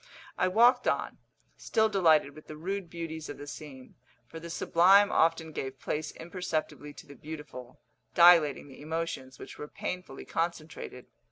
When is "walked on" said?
0.47-1.19